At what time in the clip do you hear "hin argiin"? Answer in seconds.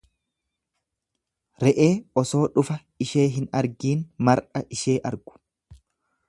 3.37-4.03